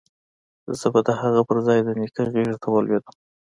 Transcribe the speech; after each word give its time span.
زه 0.79 0.87
به 0.93 0.99
د 1.07 1.09
هغه 1.21 1.41
پر 1.47 1.57
ځاى 1.65 1.79
د 1.85 1.89
نيکه 1.99 2.23
غېږې 2.33 2.55
ته 2.63 2.67
ولوېدم. 2.71 3.15